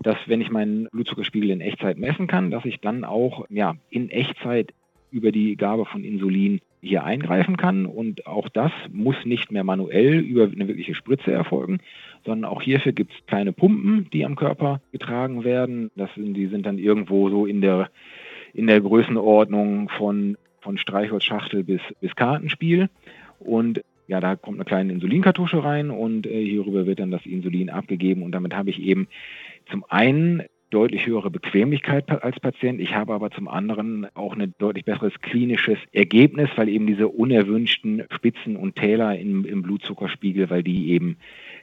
dass 0.00 0.16
wenn 0.26 0.40
ich 0.40 0.50
meinen 0.50 0.88
Blutzuckerspiegel 0.92 1.50
in 1.50 1.60
Echtzeit 1.60 1.98
messen 1.98 2.26
kann, 2.26 2.50
dass 2.50 2.64
ich 2.64 2.80
dann 2.80 3.04
auch 3.04 3.46
ja, 3.50 3.74
in 3.90 4.10
Echtzeit 4.10 4.72
über 5.10 5.32
die 5.32 5.56
Gabe 5.56 5.84
von 5.86 6.04
Insulin 6.04 6.60
hier 6.80 7.04
eingreifen 7.04 7.56
kann. 7.56 7.86
Und 7.86 8.26
auch 8.26 8.48
das 8.48 8.70
muss 8.92 9.16
nicht 9.24 9.50
mehr 9.50 9.64
manuell 9.64 10.18
über 10.18 10.44
eine 10.44 10.68
wirkliche 10.68 10.94
Spritze 10.94 11.32
erfolgen, 11.32 11.78
sondern 12.24 12.50
auch 12.50 12.62
hierfür 12.62 12.92
gibt 12.92 13.12
es 13.12 13.26
kleine 13.26 13.52
Pumpen, 13.52 14.08
die 14.12 14.24
am 14.24 14.36
Körper 14.36 14.80
getragen 14.92 15.44
werden. 15.44 15.90
Das 15.96 16.10
sind, 16.14 16.34
die 16.34 16.46
sind 16.46 16.66
dann 16.66 16.78
irgendwo 16.78 17.30
so 17.30 17.46
in 17.46 17.60
der, 17.60 17.90
in 18.54 18.66
der 18.66 18.80
Größenordnung 18.80 19.88
von, 19.88 20.36
von 20.60 20.78
Streichholzschachtel 20.78 21.64
bis, 21.64 21.80
bis 22.00 22.14
Kartenspiel. 22.14 22.88
Und 23.40 23.82
ja, 24.08 24.20
da 24.20 24.36
kommt 24.36 24.56
eine 24.56 24.64
kleine 24.64 24.92
Insulinkartusche 24.92 25.62
rein 25.62 25.90
und 25.90 26.26
äh, 26.26 26.44
hierüber 26.44 26.86
wird 26.86 26.98
dann 26.98 27.10
das 27.10 27.24
Insulin 27.26 27.70
abgegeben 27.70 28.22
und 28.22 28.32
damit 28.32 28.56
habe 28.56 28.70
ich 28.70 28.80
eben 28.80 29.06
zum 29.70 29.84
einen 29.88 30.42
deutlich 30.70 31.06
höhere 31.06 31.30
Bequemlichkeit 31.30 32.10
als 32.10 32.38
Patient. 32.40 32.80
Ich 32.80 32.94
habe 32.94 33.14
aber 33.14 33.30
zum 33.30 33.48
anderen 33.48 34.06
auch 34.14 34.34
ein 34.34 34.54
deutlich 34.58 34.84
besseres 34.84 35.14
klinisches 35.20 35.78
Ergebnis, 35.92 36.50
weil 36.56 36.68
eben 36.68 36.86
diese 36.86 37.08
unerwünschten 37.08 38.04
Spitzen 38.10 38.56
und 38.56 38.76
Täler 38.76 39.18
im, 39.18 39.44
im 39.44 39.62
Blutzuckerspiegel, 39.62 40.50
weil 40.50 40.62
die 40.62 40.90
eben 40.90 41.16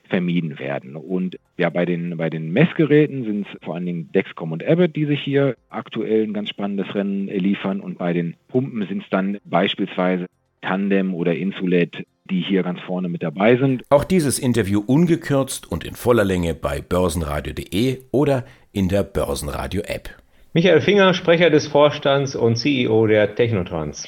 vermieden 0.09 0.59
werden. 0.59 0.95
Und 0.95 1.37
ja, 1.57 1.69
bei 1.69 1.85
den, 1.85 2.17
bei 2.17 2.29
den 2.29 2.51
Messgeräten 2.51 3.23
sind 3.25 3.47
es 3.47 3.57
vor 3.63 3.75
allen 3.75 3.85
Dingen 3.85 4.11
Dexcom 4.11 4.51
und 4.51 4.63
Abbott, 4.63 4.95
die 4.95 5.05
sich 5.05 5.21
hier 5.21 5.55
aktuell 5.69 6.23
ein 6.23 6.33
ganz 6.33 6.49
spannendes 6.49 6.93
Rennen 6.93 7.27
liefern. 7.27 7.79
Und 7.79 7.97
bei 7.97 8.13
den 8.13 8.35
Pumpen 8.47 8.85
sind 8.87 9.03
es 9.03 9.09
dann 9.09 9.37
beispielsweise 9.45 10.27
Tandem 10.65 11.13
oder 11.13 11.35
Insulet, 11.35 12.05
die 12.29 12.41
hier 12.41 12.63
ganz 12.63 12.79
vorne 12.81 13.07
mit 13.07 13.23
dabei 13.23 13.57
sind. 13.57 13.83
Auch 13.89 14.03
dieses 14.03 14.39
Interview 14.39 14.81
ungekürzt 14.85 15.71
und 15.71 15.83
in 15.83 15.95
voller 15.95 16.25
Länge 16.25 16.55
bei 16.55 16.81
börsenradio.de 16.81 17.99
oder 18.11 18.45
in 18.71 18.89
der 18.89 19.03
Börsenradio-App. 19.03 20.09
Michael 20.53 20.81
Finger, 20.81 21.13
Sprecher 21.13 21.49
des 21.49 21.67
Vorstands 21.67 22.35
und 22.35 22.55
CEO 22.55 23.07
der 23.07 23.35
Technotrans. 23.35 24.07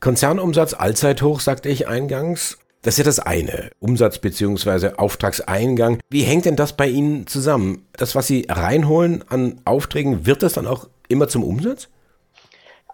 Konzernumsatz 0.00 0.74
Allzeithoch, 0.74 1.40
sagte 1.40 1.68
ich 1.68 1.86
eingangs. 1.86 2.58
Das 2.82 2.94
ist 2.94 2.98
ja 2.98 3.04
das 3.04 3.20
eine, 3.20 3.70
Umsatz 3.78 4.18
bzw. 4.18 4.96
Auftragseingang. 4.96 6.00
Wie 6.10 6.22
hängt 6.22 6.46
denn 6.46 6.56
das 6.56 6.76
bei 6.76 6.88
Ihnen 6.88 7.28
zusammen? 7.28 7.86
Das, 7.92 8.16
was 8.16 8.26
Sie 8.26 8.46
reinholen 8.48 9.22
an 9.28 9.60
Aufträgen, 9.64 10.26
wird 10.26 10.42
das 10.42 10.54
dann 10.54 10.66
auch 10.66 10.88
immer 11.08 11.28
zum 11.28 11.44
Umsatz? 11.44 11.88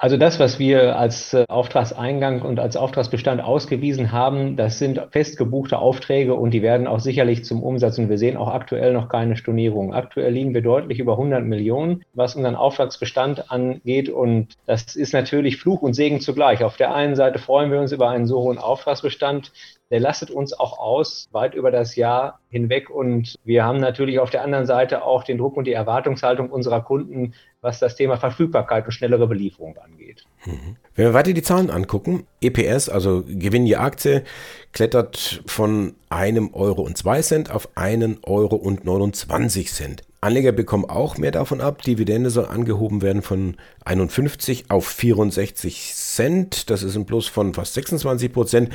Also 0.01 0.17
das, 0.17 0.39
was 0.39 0.61
wir 0.61 0.97
als 0.97 1.35
äh, 1.35 1.45
Auftragseingang 1.49 2.43
und 2.43 2.61
als 2.61 2.77
Auftragsbestand 2.77 3.41
ausgewiesen 3.41 4.13
haben, 4.13 4.57
das 4.57 4.79
sind 4.79 5.01
fest 5.11 5.37
gebuchte 5.37 5.77
Aufträge 5.79 6.35
und 6.35 6.53
die 6.53 6.63
werden 6.63 6.87
auch 6.87 7.01
sicherlich 7.01 7.45
zum 7.45 7.65
Umsatz. 7.65 7.99
Und 7.99 8.09
wir 8.09 8.17
sehen 8.17 8.37
auch 8.37 8.47
aktuell 8.47 8.93
noch 8.93 9.09
keine 9.09 9.37
Stornierung. 9.37 9.93
Aktuell 9.93 10.33
liegen 10.33 10.55
wir 10.55 10.63
deutlich 10.63 11.01
über 11.01 11.15
100 11.15 11.45
Millionen, 11.45 12.05
was 12.15 12.37
unseren 12.37 12.55
Auftragsbestand 12.55 13.51
angeht. 13.51 14.09
Und 14.09 14.55
das 14.67 14.95
ist 14.95 15.13
natürlich 15.15 15.57
Fluch 15.57 15.83
und 15.83 15.95
Segen 15.95 16.21
zugleich. 16.21 16.63
Auf 16.63 16.77
der 16.77 16.95
einen 16.95 17.17
Seite 17.17 17.41
freuen 17.41 17.73
wir 17.73 17.81
uns 17.81 17.91
über 17.91 18.09
einen 18.09 18.27
so 18.27 18.41
hohen 18.41 18.59
Auftragsbestand 18.59 19.51
der 19.91 20.01
lastet 20.01 20.31
uns 20.31 20.53
auch 20.53 20.79
aus, 20.79 21.29
weit 21.33 21.55
über 21.55 21.71
das 21.71 21.97
Jahr 21.97 22.41
hinweg. 22.51 22.91
Und 22.91 23.37
wir 23.45 23.65
haben 23.65 23.81
natürlich 23.81 24.19
auf 24.19 24.31
der 24.31 24.43
anderen 24.43 24.67
Seite 24.67 25.03
auch 25.03 25.25
den 25.25 25.39
Druck 25.39 25.57
und 25.57 25.65
die 25.65 25.73
Erwartungshaltung 25.73 26.51
unserer 26.51 26.83
Kunden, 26.83 27.35
was 27.61 27.79
das 27.79 27.97
Thema 27.97 28.17
Verfügbarkeit 28.17 28.85
und 28.85 28.93
schnellere 28.93 29.27
Belieferung 29.27 29.77
angeht. 29.79 30.25
Mhm. 30.45 30.77
Wenn 30.95 31.07
wir 31.07 31.15
weiter 31.15 31.33
die 31.33 31.43
Zahlen 31.43 31.71
angucken, 31.71 32.27
EPS, 32.41 32.89
also 32.89 33.25
Gewinn 33.27 33.67
je 33.67 33.77
Aktie, 33.77 34.25
klettert 34.73 35.43
von 35.47 35.95
einem 36.11 36.53
Euro 36.53 36.83
und 36.83 36.99
zwei 36.99 37.23
Cent 37.23 37.51
auf 37.51 37.69
einen 37.75 38.19
Euro 38.25 38.57
und 38.57 38.85
29 38.85 39.73
Cent. 39.73 40.03
Anleger 40.21 40.53
bekommen 40.53 40.85
auch 40.85 41.17
mehr 41.17 41.31
davon 41.31 41.61
ab. 41.61 41.83
Dividende 41.83 42.31
soll 42.31 42.47
angehoben 42.47 43.03
werden 43.03 43.23
von 43.23 43.57
51 43.85 44.65
auf 44.69 44.87
64 44.87 45.95
Cent. 45.95 46.71
Das 46.71 46.83
ist 46.83 46.97
ein 46.97 47.07
Plus 47.07 47.29
von 47.29 47.55
fast 47.55 47.75
26 47.75 48.33
Prozent. 48.33 48.71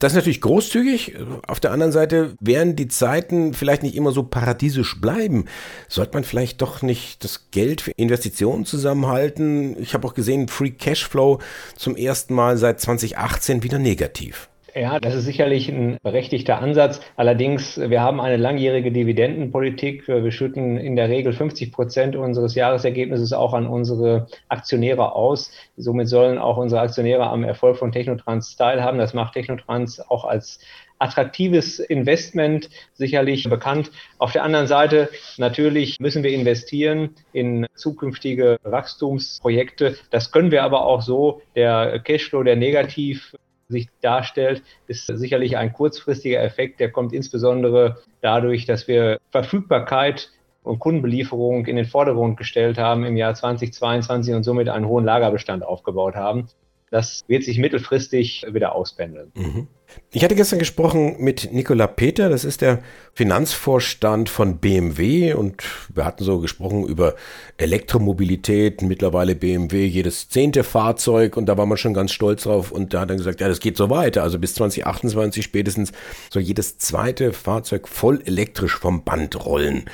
Das 0.00 0.12
ist 0.12 0.16
natürlich 0.16 0.40
großzügig. 0.40 1.16
Auf 1.46 1.60
der 1.60 1.72
anderen 1.72 1.92
Seite 1.92 2.34
werden 2.40 2.74
die 2.74 2.88
Zeiten 2.88 3.52
vielleicht 3.52 3.82
nicht 3.82 3.94
immer 3.94 4.12
so 4.12 4.22
paradiesisch 4.22 4.98
bleiben. 4.98 5.44
Sollte 5.88 6.14
man 6.14 6.24
vielleicht 6.24 6.62
doch 6.62 6.80
nicht 6.80 7.22
das 7.22 7.50
Geld 7.50 7.82
für 7.82 7.90
Investitionen 7.92 8.64
zusammenhalten? 8.64 9.76
Ich 9.78 9.92
habe 9.92 10.08
auch 10.08 10.14
gesehen, 10.14 10.48
Free 10.48 10.70
Cashflow 10.70 11.38
zum 11.76 11.96
ersten 11.96 12.32
Mal 12.32 12.56
seit 12.56 12.80
2018 12.80 13.62
wieder 13.62 13.78
negativ. 13.78 14.48
Ja, 14.74 15.00
das 15.00 15.14
ist 15.14 15.24
sicherlich 15.24 15.68
ein 15.68 15.98
berechtigter 16.02 16.60
Ansatz. 16.60 17.00
Allerdings, 17.16 17.78
wir 17.78 18.00
haben 18.00 18.20
eine 18.20 18.36
langjährige 18.36 18.92
Dividendenpolitik. 18.92 20.06
Wir 20.06 20.30
schütten 20.30 20.76
in 20.76 20.96
der 20.96 21.08
Regel 21.08 21.32
50 21.32 21.72
Prozent 21.72 22.16
unseres 22.16 22.54
Jahresergebnisses 22.54 23.32
auch 23.32 23.52
an 23.52 23.66
unsere 23.66 24.28
Aktionäre 24.48 25.14
aus. 25.14 25.50
Somit 25.76 26.08
sollen 26.08 26.38
auch 26.38 26.56
unsere 26.56 26.82
Aktionäre 26.82 27.26
am 27.26 27.42
Erfolg 27.42 27.78
von 27.78 27.90
Technotrans 27.90 28.56
teilhaben. 28.56 28.98
Das 28.98 29.14
macht 29.14 29.34
Technotrans 29.34 30.00
auch 30.08 30.24
als 30.24 30.60
attraktives 31.00 31.78
Investment 31.80 32.68
sicherlich 32.92 33.48
bekannt. 33.48 33.90
Auf 34.18 34.32
der 34.32 34.44
anderen 34.44 34.66
Seite 34.66 35.08
natürlich 35.38 35.98
müssen 35.98 36.22
wir 36.22 36.30
investieren 36.30 37.16
in 37.32 37.66
zukünftige 37.74 38.58
Wachstumsprojekte. 38.62 39.96
Das 40.10 40.30
können 40.30 40.50
wir 40.50 40.62
aber 40.62 40.84
auch 40.84 41.02
so. 41.02 41.42
Der 41.56 41.98
Cashflow, 42.00 42.42
der 42.42 42.56
negativ 42.56 43.34
sich 43.70 43.88
darstellt, 44.00 44.62
ist 44.86 45.06
sicherlich 45.06 45.56
ein 45.56 45.72
kurzfristiger 45.72 46.42
Effekt. 46.42 46.80
Der 46.80 46.90
kommt 46.90 47.12
insbesondere 47.12 47.98
dadurch, 48.20 48.66
dass 48.66 48.88
wir 48.88 49.18
Verfügbarkeit 49.30 50.30
und 50.62 50.78
Kundenbelieferung 50.78 51.66
in 51.66 51.76
den 51.76 51.86
Vordergrund 51.86 52.36
gestellt 52.36 52.78
haben 52.78 53.04
im 53.04 53.16
Jahr 53.16 53.34
2022 53.34 54.34
und 54.34 54.42
somit 54.42 54.68
einen 54.68 54.86
hohen 54.86 55.04
Lagerbestand 55.04 55.64
aufgebaut 55.64 56.14
haben. 56.14 56.48
Das 56.90 57.22
wird 57.28 57.44
sich 57.44 57.58
mittelfristig 57.58 58.44
wieder 58.50 58.74
auspendeln. 58.74 59.32
Mhm. 59.34 59.68
Ich 60.12 60.24
hatte 60.24 60.34
gestern 60.34 60.58
gesprochen 60.58 61.16
mit 61.18 61.52
Nikola 61.52 61.86
Peter, 61.86 62.28
das 62.28 62.44
ist 62.44 62.62
der 62.62 62.82
Finanzvorstand 63.14 64.28
von 64.28 64.58
BMW 64.58 65.34
und 65.34 65.62
wir 65.94 66.04
hatten 66.04 66.24
so 66.24 66.40
gesprochen 66.40 66.84
über 66.84 67.14
Elektromobilität, 67.58 68.82
mittlerweile 68.82 69.36
BMW 69.36 69.86
jedes 69.86 70.28
zehnte 70.28 70.64
Fahrzeug 70.64 71.36
und 71.36 71.46
da 71.46 71.56
war 71.56 71.66
man 71.66 71.78
schon 71.78 71.94
ganz 71.94 72.10
stolz 72.10 72.42
drauf 72.42 72.72
und 72.72 72.92
da 72.92 73.00
hat 73.00 73.10
er 73.10 73.16
gesagt, 73.16 73.40
ja, 73.40 73.48
das 73.48 73.60
geht 73.60 73.76
so 73.76 73.88
weiter, 73.88 74.24
also 74.24 74.38
bis 74.38 74.54
2028 74.54 75.44
spätestens 75.44 75.92
soll 76.28 76.42
jedes 76.42 76.78
zweite 76.78 77.32
Fahrzeug 77.32 77.86
voll 77.86 78.20
elektrisch 78.24 78.76
vom 78.76 79.04
Band 79.04 79.44
rollen. 79.44 79.84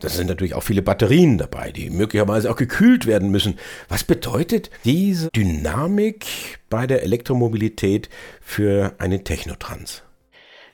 Da 0.00 0.08
sind 0.08 0.28
natürlich 0.28 0.54
auch 0.54 0.62
viele 0.62 0.82
Batterien 0.82 1.38
dabei, 1.38 1.72
die 1.72 1.90
möglicherweise 1.90 2.50
auch 2.50 2.56
gekühlt 2.56 3.06
werden 3.06 3.30
müssen. 3.30 3.58
Was 3.88 4.04
bedeutet 4.04 4.70
diese 4.84 5.28
Dynamik 5.30 6.26
bei 6.70 6.86
der 6.86 7.02
Elektromobilität 7.02 8.08
für 8.40 8.94
einen 8.98 9.24
Technotrans? 9.24 10.04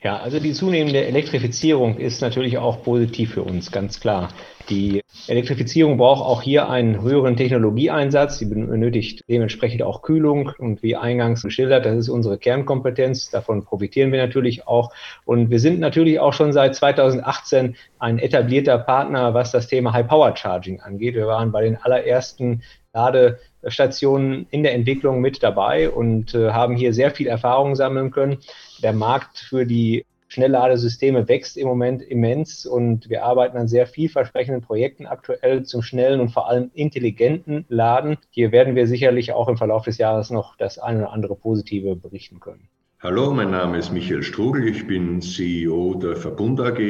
Ja, 0.03 0.19
also 0.19 0.39
die 0.39 0.53
zunehmende 0.53 1.07
Elektrifizierung 1.07 1.97
ist 1.97 2.21
natürlich 2.21 2.59
auch 2.59 2.83
positiv 2.83 3.33
für 3.33 3.43
uns, 3.43 3.73
ganz 3.73 4.01
klar. 4.01 4.29
Die 4.71 5.03
Elektrifizierung 5.27 5.99
braucht 5.99 6.23
auch 6.23 6.41
hier 6.41 6.71
einen 6.71 7.03
höheren 7.03 7.37
Technologieeinsatz. 7.37 8.39
Sie 8.39 8.47
benötigt 8.47 9.23
dementsprechend 9.29 9.83
auch 9.83 10.01
Kühlung. 10.01 10.53
Und 10.59 10.83
wie 10.83 10.97
eingangs 10.97 11.43
geschildert, 11.43 11.85
das 11.85 11.97
ist 11.97 12.09
unsere 12.09 12.39
Kernkompetenz. 12.39 13.31
Davon 13.31 13.65
profitieren 13.65 14.11
wir 14.11 14.23
natürlich 14.23 14.67
auch. 14.67 14.91
Und 15.27 15.51
wir 15.51 15.61
sind 15.61 15.81
natürlich 15.81 16.19
auch 16.19 16.33
schon 16.33 16.53
seit 16.53 16.75
2018 16.75 17.77
ein 17.99 18.19
etablierter 18.19 18.79
Partner, 18.79 19.35
was 19.35 19.53
das 19.53 19.67
Thema 19.67 19.93
High 19.93 20.09
Power 20.09 20.35
Charging 20.35 20.81
angeht. 20.81 21.15
Wir 21.15 21.27
waren 21.27 21.53
bei 21.53 21.63
den 21.63 21.77
allerersten 21.77 22.63
Ladestationen 22.95 24.47
in 24.51 24.63
der 24.63 24.73
Entwicklung 24.73 25.21
mit 25.21 25.43
dabei 25.43 25.91
und 25.91 26.35
äh, 26.35 26.53
haben 26.53 26.77
hier 26.77 26.95
sehr 26.95 27.11
viel 27.11 27.27
Erfahrung 27.27 27.75
sammeln 27.75 28.11
können. 28.11 28.39
Der 28.83 28.93
Markt 28.93 29.39
für 29.39 29.67
die 29.67 30.07
Schnellladesysteme 30.35 31.29
wächst 31.29 31.57
im 31.57 31.69
Moment 31.69 32.03
immens 32.03 32.67
und 32.67 33.09
wir 33.09 33.25
arbeiten 33.25 33.57
an 33.57 33.69
sehr 33.69 33.87
vielversprechenden 33.87 34.63
Projekten 34.63 35.07
aktuell 35.07 35.63
zum 35.63 35.81
schnellen 35.81 36.19
und 36.19 36.31
vor 36.31 36.49
allem 36.49 36.73
intelligenten 36.75 37.65
Laden. 37.69 38.17
Hier 38.31 38.51
werden 38.51 38.75
wir 38.75 38.89
sicherlich 38.89 39.33
auch 39.33 39.49
im 39.49 39.57
Verlauf 39.57 39.85
des 39.85 39.97
Jahres 39.99 40.31
noch 40.31 40.57
das 40.57 40.81
eine 40.81 41.03
oder 41.03 41.13
andere 41.13 41.37
Positive 41.37 41.95
berichten 41.95 42.41
können. 42.41 42.69
Hallo, 43.01 43.33
mein 43.33 43.53
Name 43.53 43.79
ist 43.79 43.93
Michael 43.93 44.25
Strugel, 44.25 44.67
ich 44.67 44.89
bin 44.89 45.21
CEO 45.21 45.95
der 46.03 46.17
Verbund 46.17 46.61
AG 46.61 46.81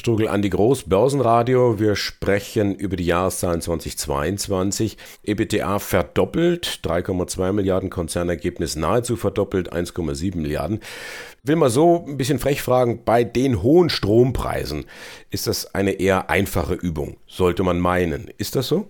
Herr 0.00 0.04
Strugel, 0.04 0.28
Andi 0.28 0.48
Groß, 0.48 0.84
Börsenradio. 0.84 1.78
Wir 1.78 1.94
sprechen 1.94 2.74
über 2.74 2.96
die 2.96 3.04
Jahreszahlen 3.04 3.60
2022. 3.60 4.96
EBTA 5.24 5.78
verdoppelt, 5.78 6.80
3,2 6.84 7.52
Milliarden, 7.52 7.90
Konzernergebnis 7.90 8.76
nahezu 8.76 9.16
verdoppelt, 9.16 9.74
1,7 9.74 10.38
Milliarden. 10.38 10.80
Will 11.42 11.56
mal 11.56 11.68
so 11.68 12.06
ein 12.08 12.16
bisschen 12.16 12.38
frech 12.38 12.62
fragen, 12.62 13.04
bei 13.04 13.24
den 13.24 13.62
hohen 13.62 13.90
Strompreisen 13.90 14.86
ist 15.28 15.46
das 15.46 15.74
eine 15.74 15.90
eher 15.90 16.30
einfache 16.30 16.72
Übung, 16.72 17.18
sollte 17.26 17.62
man 17.62 17.78
meinen. 17.78 18.30
Ist 18.38 18.56
das 18.56 18.68
so? 18.68 18.88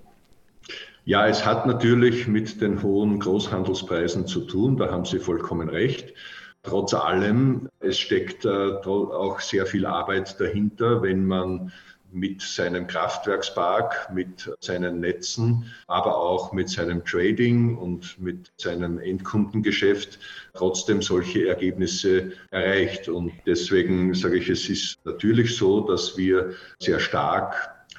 Ja, 1.07 1.27
es 1.27 1.45
hat 1.45 1.67
natürlich 1.67 2.29
mit 2.29 2.61
den 2.61 2.85
hohen 2.85 3.19
Großhandelspreisen 3.19 4.29
zu 4.29 4.43
tun, 4.43 4.77
da 4.77 4.93
haben 4.93 5.05
Sie 5.05 5.19
vollkommen 5.19 5.71
recht. 5.71 6.15
Trotz 6.63 6.93
allem, 6.93 7.69
es 7.81 7.99
steckt 7.99 8.45
äh, 8.45 8.49
auch 8.49 9.41
sehr 9.41 9.65
viel 9.65 9.87
Arbeit 9.87 10.39
dahinter, 10.39 11.03
wenn 11.03 11.25
man 11.25 11.73
mit 12.13 12.43
seinem 12.43 12.87
Kraftwerkspark, 12.87 14.13
mit 14.13 14.51
seinen 14.61 15.01
Netzen, 15.01 15.67
aber 15.87 16.17
auch 16.17 16.53
mit 16.53 16.69
seinem 16.69 17.05
Trading 17.05 17.77
und 17.77 18.21
mit 18.21 18.53
seinem 18.57 18.99
Endkundengeschäft 18.99 20.19
trotzdem 20.55 21.03
solche 21.03 21.49
Ergebnisse 21.49 22.33
erreicht. 22.51 23.09
Und 23.09 23.33
deswegen 23.47 24.13
sage 24.15 24.39
ich, 24.39 24.49
es 24.49 24.69
ist 24.69 24.99
natürlich 25.05 25.57
so, 25.57 25.81
dass 25.81 26.17
wir 26.17 26.53
sehr 26.79 27.01
stark 27.01 27.55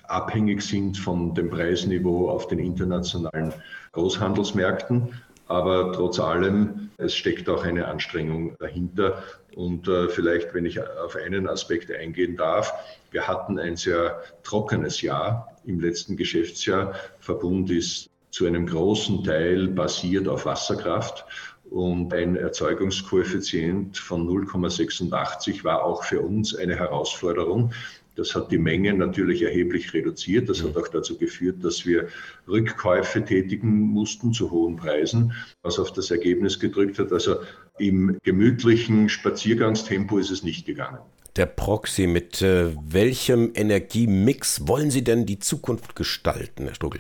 abhängig 0.08 0.62
sind 0.62 0.98
von 0.98 1.34
dem 1.34 1.50
Preisniveau 1.50 2.30
auf 2.30 2.48
den 2.48 2.60
internationalen 2.60 3.54
Großhandelsmärkten. 3.94 5.14
Aber 5.52 5.92
trotz 5.92 6.18
allem, 6.18 6.92
es 6.96 7.14
steckt 7.14 7.50
auch 7.50 7.66
eine 7.66 7.90
Anstrengung 7.90 8.56
dahinter. 8.60 9.22
Und 9.54 9.86
äh, 9.90 10.08
vielleicht, 10.08 10.54
wenn 10.54 10.66
ich 10.66 10.80
auf 10.82 11.18
einen 11.18 11.46
Aspekt 11.46 11.92
eingehen 11.92 12.38
darf, 12.38 12.74
wir 13.12 13.28
hatten 13.28 13.60
ein 13.60 13.76
sehr 13.76 14.22
trockenes 14.44 15.02
Jahr 15.02 15.54
im 15.66 15.82
letzten 15.82 16.16
Geschäftsjahr. 16.16 16.96
Verbund 17.20 17.70
ist 17.70 18.10
zu 18.30 18.46
einem 18.46 18.66
großen 18.66 19.26
Teil 19.26 19.68
basiert 19.68 20.30
auf 20.30 20.46
Wasserkraft. 20.46 21.26
Und 21.70 22.14
ein 22.14 22.38
Erzeugungskoeffizient 22.38 23.98
von 23.98 24.26
0,86 24.26 25.66
war 25.66 25.84
auch 25.84 26.06
für 26.06 26.22
uns 26.22 26.56
eine 26.56 26.78
Herausforderung. 26.78 27.74
Das 28.16 28.36
hat 28.36 28.52
die 28.52 28.58
Menge 28.58 28.94
natürlich 28.94 29.42
erheblich 29.42 29.94
reduziert. 29.94 30.50
Das 30.50 30.64
hat 30.64 30.76
auch 30.76 30.88
dazu 30.90 31.18
geführt, 31.18 31.64
dass 31.64 31.86
wir 31.86 32.08
Rückkäufe 32.48 33.24
tätigen 33.24 33.70
mussten 33.70 34.34
zu 34.34 34.52
hohen 34.52 34.76
Preisen, 34.76 35.34
was 35.62 35.80
auf 35.80 35.94
das 35.94 36.12
Ergebnis 36.12 36.60
gedrückt 36.60 37.00
hat. 37.00 37.14
Also 37.14 37.38
im 37.78 38.18
gemütlichen 38.24 39.08
Spaziergangstempo 39.08 40.18
ist 40.18 40.30
es 40.30 40.44
nicht 40.44 40.66
gegangen. 40.66 41.00
Der 41.38 41.46
Proxy, 41.46 42.08
mit 42.08 42.42
äh, 42.42 42.76
welchem 42.84 43.52
Energiemix 43.54 44.68
wollen 44.68 44.92
Sie 44.92 45.04
denn 45.04 45.26
die 45.26 45.40
Zukunft 45.40 45.96
gestalten, 45.96 46.66
Herr 46.66 46.76
Strugel? 46.76 47.00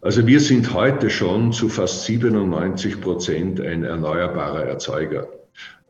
Also 0.00 0.26
wir 0.26 0.40
sind 0.40 0.72
heute 0.72 1.10
schon 1.10 1.52
zu 1.52 1.68
fast 1.68 2.04
97 2.06 3.02
Prozent 3.02 3.60
ein 3.60 3.84
erneuerbarer 3.84 4.64
Erzeuger. 4.64 5.28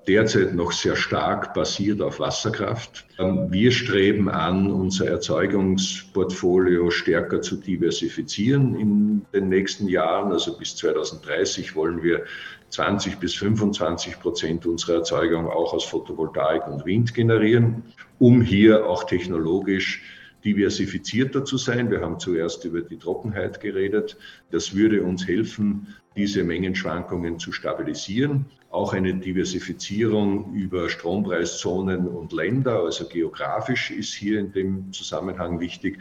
Derzeit 0.06 0.54
noch 0.54 0.72
sehr 0.72 0.96
stark 0.96 1.54
basiert 1.54 2.00
auf 2.00 2.20
Wasserkraft. 2.20 3.06
Ähm, 3.18 3.46
wir 3.50 3.70
streben 3.70 4.28
an, 4.28 4.70
unser 4.70 5.08
Erzeugungsportfolio 5.08 6.90
stärker 6.90 7.42
zu 7.42 7.56
diversifizieren 7.56 8.74
in 8.74 9.26
den 9.32 9.48
nächsten 9.48 9.88
Jahren. 9.88 10.32
Also 10.32 10.56
bis 10.56 10.76
2030 10.76 11.74
wollen 11.76 12.02
wir 12.02 12.24
20 12.70 13.18
bis 13.18 13.34
25 13.34 14.20
Prozent 14.20 14.66
unserer 14.66 14.98
Erzeugung 14.98 15.48
auch 15.48 15.74
aus 15.74 15.84
Photovoltaik 15.84 16.66
und 16.68 16.86
Wind 16.86 17.14
generieren, 17.14 17.82
um 18.18 18.42
hier 18.42 18.86
auch 18.86 19.04
technologisch 19.04 20.02
diversifizierter 20.44 21.44
zu 21.44 21.58
sein. 21.58 21.90
Wir 21.90 22.00
haben 22.00 22.18
zuerst 22.18 22.64
über 22.64 22.80
die 22.80 22.96
Trockenheit 22.96 23.60
geredet. 23.60 24.16
Das 24.50 24.74
würde 24.74 25.02
uns 25.02 25.26
helfen, 25.26 25.88
diese 26.16 26.44
Mengenschwankungen 26.44 27.38
zu 27.38 27.52
stabilisieren. 27.52 28.46
Auch 28.70 28.92
eine 28.92 29.14
Diversifizierung 29.14 30.54
über 30.54 30.88
Strompreiszonen 30.88 32.06
und 32.06 32.32
Länder, 32.32 32.84
also 32.84 33.06
geografisch 33.06 33.90
ist 33.90 34.14
hier 34.14 34.38
in 34.38 34.52
dem 34.52 34.92
Zusammenhang 34.92 35.58
wichtig. 35.58 35.98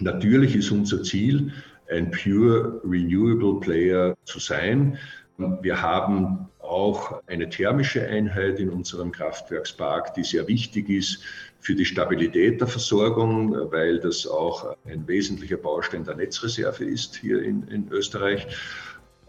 Natürlich 0.00 0.54
ist 0.54 0.70
unser 0.70 1.02
Ziel, 1.02 1.52
ein 1.90 2.10
pure 2.10 2.80
renewable 2.84 3.60
Player 3.60 4.16
zu 4.24 4.38
sein. 4.38 4.98
Wir 5.36 5.82
haben 5.82 6.48
auch 6.60 7.22
eine 7.26 7.48
thermische 7.48 8.06
Einheit 8.06 8.58
in 8.58 8.70
unserem 8.70 9.12
Kraftwerkspark, 9.12 10.14
die 10.14 10.24
sehr 10.24 10.46
wichtig 10.48 10.88
ist 10.88 11.22
für 11.60 11.74
die 11.74 11.84
Stabilität 11.84 12.60
der 12.60 12.68
Versorgung, 12.68 13.52
weil 13.70 13.98
das 14.00 14.26
auch 14.26 14.76
ein 14.84 15.06
wesentlicher 15.06 15.56
Baustein 15.56 16.04
der 16.04 16.16
Netzreserve 16.16 16.84
ist 16.84 17.16
hier 17.16 17.42
in, 17.42 17.66
in 17.68 17.88
Österreich. 17.90 18.46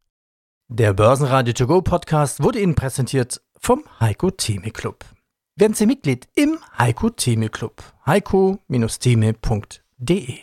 Der 0.69 0.93
Börsenradio 0.93 1.55
To 1.55 1.67
Go 1.67 1.81
Podcast 1.81 2.43
wurde 2.43 2.61
Ihnen 2.61 2.75
präsentiert 2.75 3.41
vom 3.59 3.85
Heiko 4.01 4.31
Theme 4.31 4.71
Club. 4.73 5.07
Werden 5.57 5.73
Sie 5.75 5.87
Mitglied 5.87 6.29
im 6.35 6.59
Heiko 6.77 7.09
Theme 7.11 7.49
Club. 7.49 7.83
heiko-theme.de 8.05 10.39